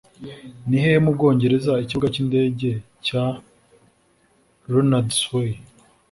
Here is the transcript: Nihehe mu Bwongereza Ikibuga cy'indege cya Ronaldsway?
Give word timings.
Nihehe 0.67 0.97
mu 1.05 1.11
Bwongereza 1.15 1.71
Ikibuga 1.83 2.07
cy'indege 2.13 2.69
cya 3.05 3.23
Ronaldsway? 4.71 5.51